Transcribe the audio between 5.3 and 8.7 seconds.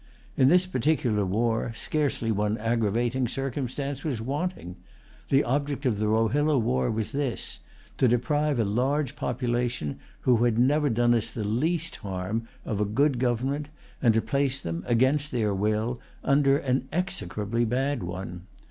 object of the Rohilla war was this, to deprive a